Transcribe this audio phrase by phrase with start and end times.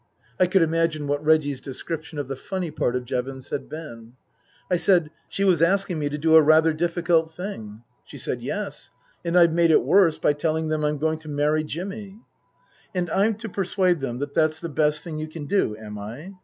[0.39, 4.13] (I could imagine what Reggie's description of the funny part of Jevons had been.)
[4.71, 7.83] I said, she was asking me to do a rather difficult thing.
[8.03, 8.89] She said," Yes.
[9.23, 12.17] And I've made it worse by telling them I'm going to marry Jimmy.""
[12.95, 16.31] And I'm to persuade them that that's the best thing you can do, am I